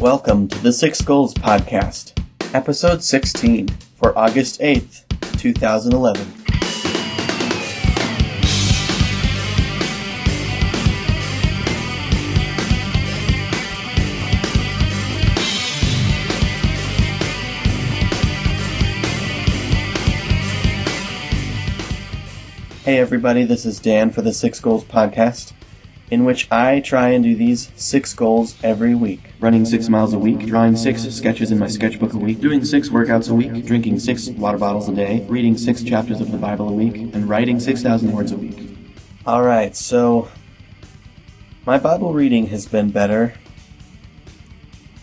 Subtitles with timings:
[0.00, 2.22] Welcome to the Six Goals Podcast,
[2.54, 6.26] episode 16 for August 8th, 2011.
[22.84, 25.52] Hey everybody, this is Dan for the Six Goals Podcast,
[26.10, 29.20] in which I try and do these six goals every week.
[29.40, 32.88] Running six miles a week, drawing six sketches in my sketchbook a week, doing six
[32.88, 36.68] workouts a week, drinking six water bottles a day, reading six chapters of the Bible
[36.68, 38.76] a week, and writing 6,000 words a week.
[39.26, 40.28] Alright, so
[41.66, 43.34] my Bible reading has been better.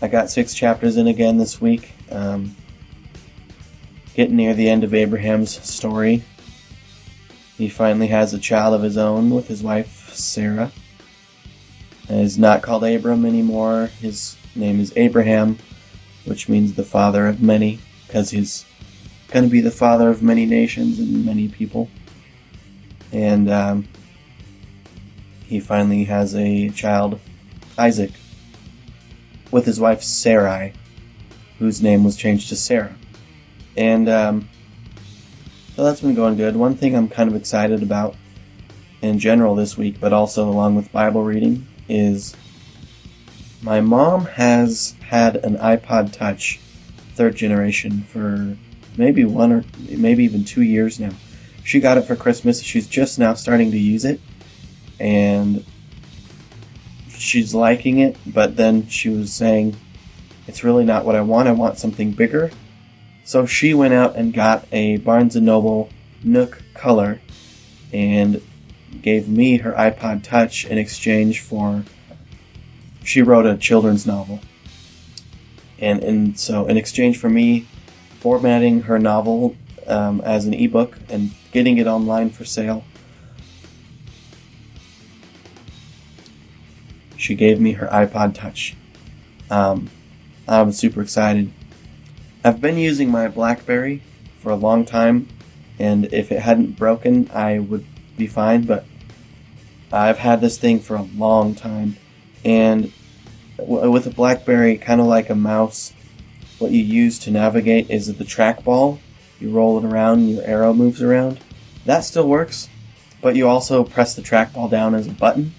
[0.02, 1.92] I got six chapters in again this week.
[2.10, 2.56] Um,
[4.14, 6.24] getting near the end of Abraham's story.
[7.58, 10.72] He finally has a child of his own with his wife, Sarah.
[12.08, 13.88] He's not called Abram anymore.
[14.00, 15.58] His name is Abraham,
[16.26, 18.66] which means the father of many, because he's
[19.30, 21.90] going to be the father of many nations and many people.
[23.12, 23.88] And um,
[25.46, 27.20] he finally has a child,
[27.78, 28.12] Isaac,
[29.52, 30.74] with his wife, Sarai,
[31.60, 32.96] whose name was changed to Sarah.
[33.78, 34.50] And um,
[35.76, 36.56] so that's been going good.
[36.56, 38.16] One thing I'm kind of excited about
[39.02, 42.36] in general this week, but also along with Bible reading, is
[43.62, 46.60] my mom has had an iPod Touch
[47.16, 48.58] third generation for
[48.98, 51.12] maybe one or maybe even two years now.
[51.64, 52.62] She got it for Christmas.
[52.62, 54.20] She's just now starting to use it,
[55.00, 55.66] and
[57.10, 58.18] she's liking it.
[58.26, 59.78] But then she was saying,
[60.48, 61.48] "It's really not what I want.
[61.48, 62.52] I want something bigger."
[63.24, 65.90] So she went out and got a Barnes & Noble
[66.24, 67.22] Nook Color
[67.94, 68.42] and
[69.02, 71.84] gave me her iPod Touch in exchange for
[73.04, 74.40] she wrote a children's novel.
[75.80, 77.68] And and so in exchange for me
[78.20, 79.56] formatting her novel
[79.88, 82.86] um, as an ebook and getting it online for sale,
[87.18, 88.76] she gave me her iPod Touch.
[89.50, 89.90] Um,
[90.48, 91.52] I'm super excited.
[92.44, 94.02] I've been using my BlackBerry
[94.40, 95.30] for a long time,
[95.80, 97.86] and if it hadn't broken, I would
[98.18, 98.86] be fine, but
[99.94, 101.98] I've had this thing for a long time,
[102.44, 102.92] and
[103.60, 105.94] with a BlackBerry, kind of like a mouse,
[106.58, 108.98] what you use to navigate is the trackball.
[109.40, 111.40] You roll it around, and your arrow moves around.
[111.86, 112.70] That still works,
[113.22, 115.54] but you also press the trackball down as a button,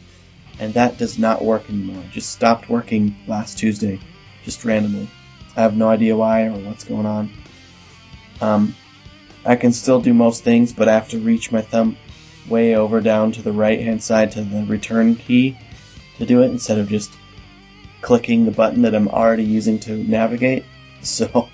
[0.59, 2.03] and that does not work anymore.
[2.03, 4.01] It just stopped working last Tuesday,
[4.43, 5.09] just randomly.
[5.57, 7.31] I have no idea why or what's going on.
[8.41, 8.75] Um,
[9.47, 11.97] I can still do most things, but I have to reach my thumb
[12.49, 15.57] way over down to the right hand side to the return key
[16.19, 17.13] to do it instead of just
[18.03, 20.65] clicking the button that I'm already using to navigate.
[21.05, 21.51] So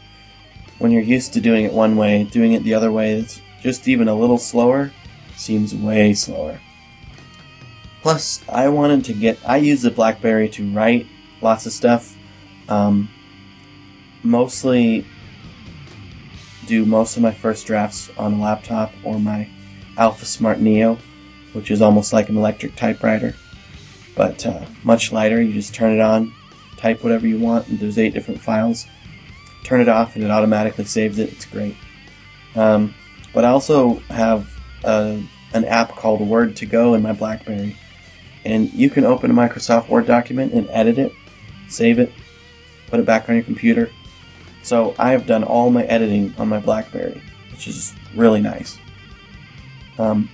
[0.79, 3.89] when you're used to doing it one way, doing it the other way it's just
[3.89, 4.93] even a little slower
[5.37, 6.61] seems way slower.
[8.03, 11.09] Plus, I wanted to get, I use the Blackberry to write
[11.41, 12.17] lots of stuff.
[12.69, 13.11] Um,
[14.23, 15.05] mostly
[16.67, 19.49] do most of my first drafts on a laptop or my
[20.01, 20.99] Alpha Smart Neo,
[21.53, 23.35] which is almost like an electric typewriter,
[24.17, 25.41] but uh, much lighter.
[25.43, 26.33] You just turn it on,
[26.79, 28.87] type whatever you want, there's eight different files.
[29.63, 31.31] Turn it off, and it automatically saves it.
[31.31, 31.77] It's great.
[32.57, 32.95] Um,
[33.35, 34.51] but I also have
[34.85, 35.23] a,
[35.53, 37.77] an app called Word to Go in my BlackBerry,
[38.47, 41.13] and you can open a Microsoft Word document and edit it,
[41.69, 42.11] save it,
[42.87, 43.91] put it back on your computer,
[44.63, 47.21] so I have done all my editing on my BlackBerry,
[47.53, 48.79] which is really nice.
[49.99, 50.31] Um,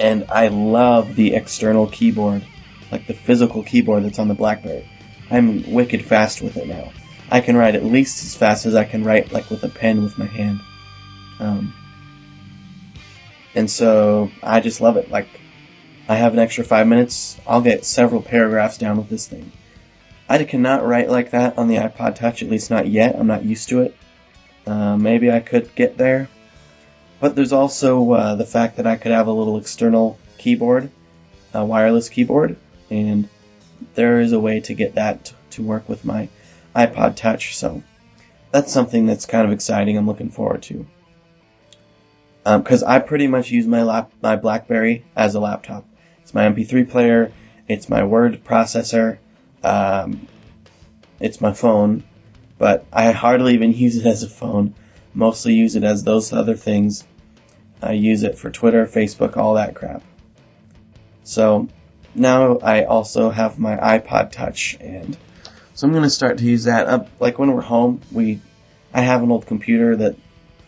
[0.00, 2.44] and I love the external keyboard,
[2.90, 4.88] like the physical keyboard that's on the BlackBerry.
[5.30, 6.92] I'm wicked fast with it now.
[7.30, 10.02] I can write at least as fast as I can write like with a pen
[10.02, 10.60] with my hand.
[11.40, 11.74] Um,
[13.54, 15.10] and so I just love it.
[15.10, 15.28] Like
[16.08, 19.52] I have an extra five minutes, I'll get several paragraphs down with this thing.
[20.28, 23.16] I cannot write like that on the iPod Touch, at least not yet.
[23.18, 23.96] I'm not used to it.
[24.66, 26.28] Uh, maybe I could get there.
[27.24, 30.90] But there's also uh, the fact that I could have a little external keyboard,
[31.54, 32.58] a wireless keyboard,
[32.90, 33.30] and
[33.94, 36.28] there is a way to get that to work with my
[36.76, 37.56] iPod Touch.
[37.56, 37.82] So
[38.50, 39.96] that's something that's kind of exciting.
[39.96, 40.86] I'm looking forward to.
[42.44, 45.86] Because um, I pretty much use my lap, my BlackBerry as a laptop.
[46.20, 47.32] It's my MP3 player.
[47.68, 49.16] It's my word processor.
[49.62, 50.28] Um,
[51.20, 52.04] it's my phone,
[52.58, 54.74] but I hardly even use it as a phone.
[55.14, 57.04] Mostly use it as those other things.
[57.82, 60.02] I use it for Twitter, Facebook, all that crap.
[61.22, 61.68] So
[62.14, 65.16] now I also have my iPod Touch, and
[65.74, 66.86] So I'm gonna start to use that.
[66.86, 67.08] up.
[67.20, 68.40] like when we're home, we
[68.92, 70.16] I have an old computer that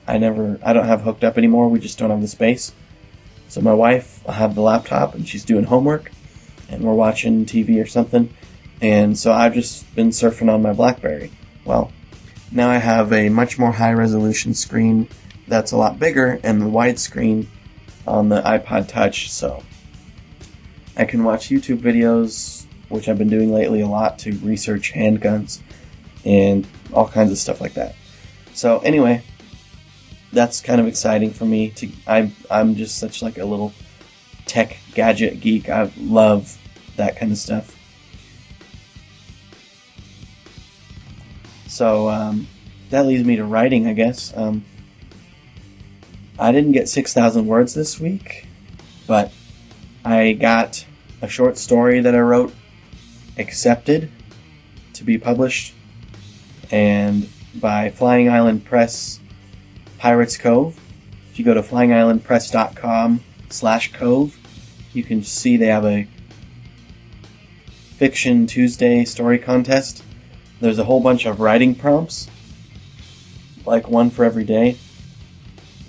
[0.06, 1.68] I never I don't have hooked up anymore.
[1.68, 2.72] We just don't have the space.
[3.48, 6.10] So my wife will have the laptop and she's doing homework,
[6.68, 8.34] and we're watching TV or something.
[8.82, 11.30] And so I've just been surfing on my BlackBerry.
[11.64, 11.92] Well,
[12.50, 15.08] now I have a much more high resolution screen
[15.48, 17.46] that's a lot bigger and the widescreen
[18.06, 19.30] on the iPod Touch.
[19.30, 19.62] So
[20.96, 25.60] I can watch YouTube videos, which I've been doing lately a lot to research handguns
[26.24, 27.94] and all kinds of stuff like that.
[28.52, 29.22] So anyway,
[30.32, 31.70] that's kind of exciting for me.
[31.70, 33.72] To I'm I'm just such like a little
[34.46, 35.68] tech gadget geek.
[35.68, 36.58] I love
[36.96, 37.76] that kind of stuff.
[41.66, 42.46] So um,
[42.90, 44.34] that leads me to writing, I guess.
[44.36, 44.64] Um,
[46.38, 48.46] I didn't get 6,000 words this week,
[49.06, 49.32] but
[50.04, 50.84] I got
[51.22, 52.54] a short story that I wrote
[53.38, 54.10] accepted
[54.92, 55.74] to be published,
[56.70, 59.20] and by Flying Island Press
[59.98, 60.78] Pirates Cove.
[61.30, 64.38] If you go to flyingislandpress.com slash cove,
[64.92, 66.06] you can see they have a
[67.96, 70.02] Fiction Tuesday story contest.
[70.60, 72.28] There's a whole bunch of writing prompts,
[73.64, 74.76] like one for every day.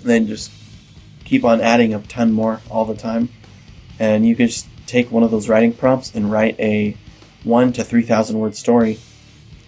[0.02, 0.50] Then just
[1.24, 3.28] keep on adding a ton more all the time.
[3.98, 6.96] And you can just take one of those writing prompts and write a
[7.44, 8.98] one to 3,000 word story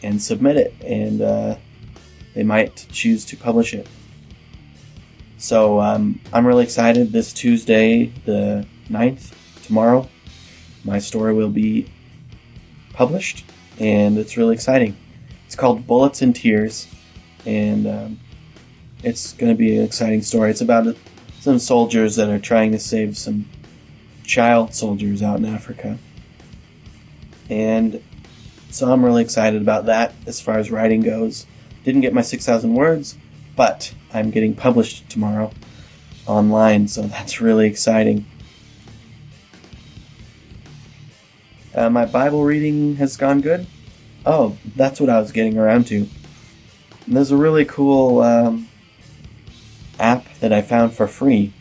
[0.02, 0.74] and submit it.
[0.82, 1.56] And uh,
[2.34, 3.86] they might choose to publish it.
[5.40, 7.12] So um, I'm really excited.
[7.12, 9.32] This Tuesday, the 9th,
[9.64, 10.08] tomorrow,
[10.84, 11.90] my story will be
[12.92, 13.44] published,
[13.78, 14.96] and it's really exciting.
[15.46, 16.86] It's called Bullets and Tears,
[17.46, 18.20] and um,
[19.02, 20.50] it's going to be an exciting story.
[20.50, 20.96] It's about
[21.40, 23.46] some soldiers that are trying to save some
[24.24, 25.98] child soldiers out in Africa.
[27.48, 28.02] And
[28.70, 31.46] so I'm really excited about that as far as writing goes.
[31.84, 33.16] Didn't get my 6,000 words,
[33.56, 35.50] but I'm getting published tomorrow
[36.26, 38.26] online, so that's really exciting.
[41.74, 43.66] Uh, my Bible reading has gone good.
[44.26, 46.08] Oh, that's what I was getting around to.
[47.08, 48.68] There's a really cool um,
[50.00, 51.52] app that I found for free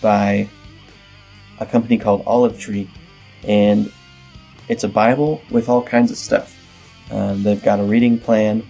[0.00, 0.48] by
[1.58, 2.90] a company called Olive Tree,
[3.42, 3.92] and
[4.68, 6.56] it's a Bible with all kinds of stuff.
[7.10, 8.66] Um, they've got a reading plan,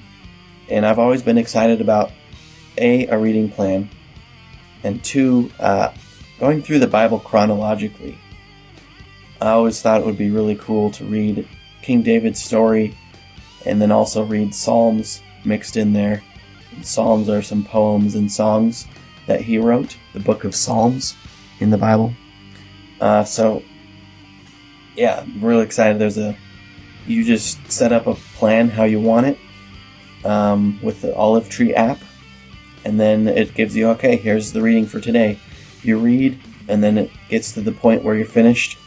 [0.68, 2.10] and I've always been excited about
[2.78, 3.88] a a reading plan,
[4.82, 5.92] and two uh,
[6.40, 8.18] going through the Bible chronologically.
[9.40, 11.46] I always thought it would be really cool to read
[11.82, 12.96] King David's story,
[13.66, 16.22] and then also read Psalms mixed in there.
[16.82, 18.86] Psalms are some poems and songs
[19.26, 21.16] that he wrote, the book of Psalms
[21.60, 22.14] in the Bible.
[23.00, 23.62] Uh, so,
[24.96, 25.98] yeah, I'm really excited.
[25.98, 26.36] There's a,
[27.06, 29.38] you just set up a plan how you want it
[30.24, 31.98] um, with the Olive Tree app,
[32.84, 35.38] and then it gives you, okay, here's the reading for today.
[35.82, 36.38] You read,
[36.68, 38.78] and then it gets to the point where you're finished.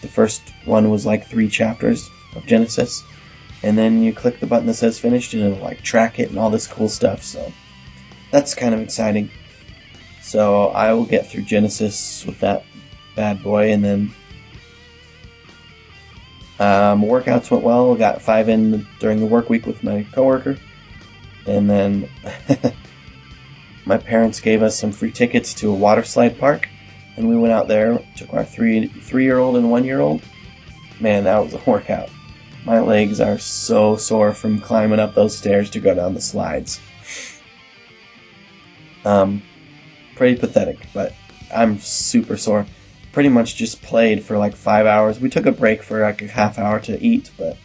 [0.00, 3.04] The first one was like three chapters of Genesis,
[3.62, 6.38] and then you click the button that says finished, and it'll like track it and
[6.38, 7.22] all this cool stuff.
[7.22, 7.52] So
[8.30, 9.30] that's kind of exciting.
[10.20, 12.64] So I will get through Genesis with that
[13.14, 14.14] bad boy, and then
[16.58, 17.94] um, workouts went well.
[17.94, 20.56] Got five in during the work week with my coworker,
[21.46, 22.08] and then
[23.84, 26.68] my parents gave us some free tickets to a water slide park,
[27.16, 27.98] and we went out there.
[28.16, 30.22] Took our three three year old and one year old.
[31.00, 32.10] Man, that was a workout.
[32.64, 36.80] My legs are so sore from climbing up those stairs to go down the slides.
[39.04, 39.42] Um,
[40.14, 41.12] pretty pathetic, but
[41.52, 42.66] I'm super sore.
[43.12, 45.18] Pretty much just played for like five hours.
[45.18, 47.56] We took a break for like a half hour to eat, but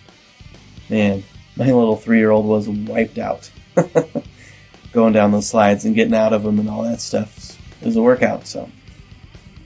[0.89, 1.23] man,
[1.55, 3.51] my little three year old was wiped out.
[4.93, 7.55] Going down those slides and getting out of them and all that stuff.
[7.83, 8.69] Was a workout, so.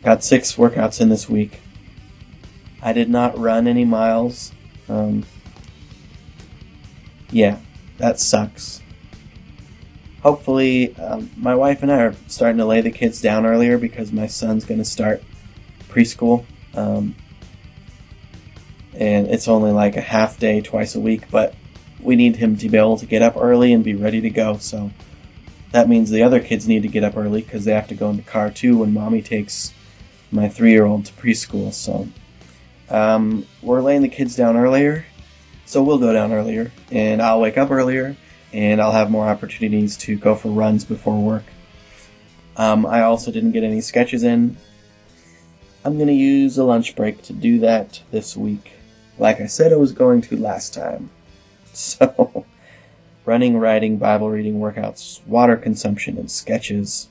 [0.04, 1.62] Got six workouts in this week.
[2.82, 4.52] I did not run any miles.
[4.92, 5.26] Um,
[7.32, 7.60] yeah,
[7.98, 8.82] that sucks
[10.22, 14.12] hopefully, um, my wife and I are starting to lay the kids down earlier because
[14.12, 15.24] my son's going to start
[15.90, 16.46] preschool.
[16.74, 17.16] Um,
[18.94, 21.56] and it's only like a half day twice a week, but
[22.00, 24.58] we need him to be able to get up early and be ready to go.
[24.58, 24.92] So
[25.72, 28.10] that means the other kids need to get up early because they have to go
[28.10, 29.74] in the car too when mommy takes
[30.32, 31.74] my three year old to preschool.
[31.74, 32.10] So
[32.92, 35.06] um, we're laying the kids down earlier.
[35.66, 38.18] So we'll go down earlier and I'll wake up earlier
[38.52, 41.46] and I'll have more opportunities to go for runs before work.
[42.58, 44.58] Um, I also didn't get any sketches in.
[45.84, 48.74] I'm to use a lunch break to do that this week,
[49.18, 51.10] like I said I was going to last time.
[51.74, 52.46] So,
[53.24, 57.08] running, writing, Bible reading, workouts, water consumption, and sketches.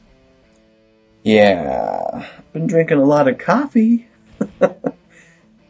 [1.22, 4.08] Yeah, been drinking a lot of coffee,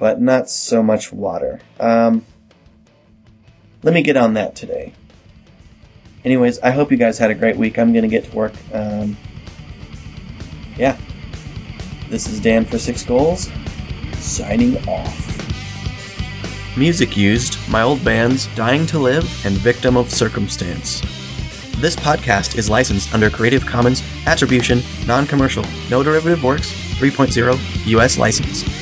[0.00, 1.60] but not so much water.
[1.78, 2.24] Um,
[3.82, 4.94] let me get on that today.
[6.24, 7.78] Anyways, I hope you guys had a great week.
[7.78, 8.54] I'm gonna get to work.
[8.72, 9.16] Um,
[10.76, 10.96] yeah.
[12.08, 13.50] This is Dan for Six Goals,
[14.14, 15.26] signing off.
[16.78, 21.02] Music used my old bands Dying to Live and Victim of Circumstance.
[21.76, 28.18] This podcast is licensed under Creative Commons Attribution, Non Commercial, No Derivative Works 3.0 US
[28.18, 28.79] license.